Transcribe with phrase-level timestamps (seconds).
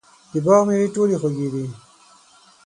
[0.31, 1.65] د باغ مېوې ټولې خوږې دي.